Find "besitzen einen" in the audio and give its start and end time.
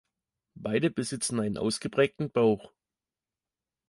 0.89-1.59